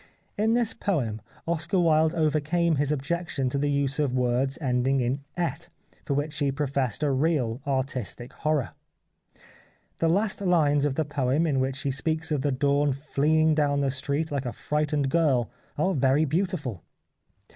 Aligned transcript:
In 0.35 0.55
this 0.55 0.73
poem 0.73 1.21
Oscar 1.47 1.79
Wilde 1.79 2.15
overcame 2.15 2.77
his 2.77 2.91
objection 2.91 3.49
to 3.49 3.59
the 3.59 3.69
use 3.69 3.99
of 3.99 4.15
words 4.15 4.57
ending 4.59 4.99
in" 4.99 5.23
ette" 5.47 5.69
for 6.05 6.15
which 6.15 6.39
he 6.39 6.51
professed 6.51 7.03
a 7.03 7.11
real 7.11 7.61
artistic 7.67 8.33
horror. 8.33 8.71
The 9.99 10.07
last 10.09 10.41
lines 10.41 10.85
of 10.85 10.95
the 10.95 11.05
poem 11.05 11.45
in 11.45 11.59
which 11.59 11.83
he 11.83 11.91
speaks 11.91 12.31
of 12.31 12.41
the 12.41 12.51
dawn 12.51 12.93
fleeing 12.93 13.53
down 13.53 13.81
the 13.81 13.91
street 13.91 14.31
like 14.31 14.47
a 14.47 14.53
frightened 14.53 15.09
girl 15.11 15.51
are 15.77 15.93
very 15.93 16.25
beautiful. 16.25 16.83